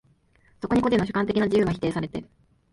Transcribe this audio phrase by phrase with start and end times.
[0.59, 2.25] そこに個人の主観的な自由は否定されて、